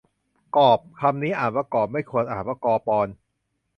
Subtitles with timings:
[0.55, 3.07] กอปร คำนี้อ่านว่ากอบ ไม่ควรอ่านว่ากอปอน